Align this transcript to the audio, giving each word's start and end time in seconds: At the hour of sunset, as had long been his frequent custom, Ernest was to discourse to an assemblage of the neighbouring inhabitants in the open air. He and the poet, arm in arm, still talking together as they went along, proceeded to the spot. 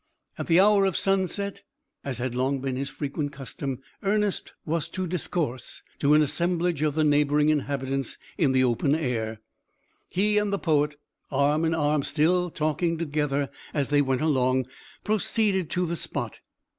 At 0.35 0.47
the 0.47 0.59
hour 0.59 0.85
of 0.85 0.97
sunset, 0.97 1.61
as 2.03 2.17
had 2.17 2.33
long 2.33 2.59
been 2.59 2.75
his 2.75 2.89
frequent 2.89 3.31
custom, 3.31 3.83
Ernest 4.01 4.53
was 4.65 4.89
to 4.89 5.05
discourse 5.05 5.83
to 5.99 6.15
an 6.15 6.23
assemblage 6.23 6.81
of 6.81 6.95
the 6.95 7.03
neighbouring 7.03 7.49
inhabitants 7.49 8.17
in 8.35 8.51
the 8.51 8.63
open 8.63 8.95
air. 8.95 9.41
He 10.09 10.39
and 10.39 10.51
the 10.51 10.57
poet, 10.57 10.95
arm 11.29 11.63
in 11.65 11.75
arm, 11.75 12.01
still 12.01 12.49
talking 12.49 12.97
together 12.97 13.51
as 13.75 13.89
they 13.89 14.01
went 14.01 14.21
along, 14.21 14.65
proceeded 15.03 15.69
to 15.69 15.85
the 15.85 15.95
spot. 15.95 16.39